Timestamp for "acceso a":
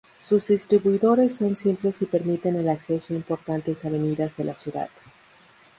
2.69-3.17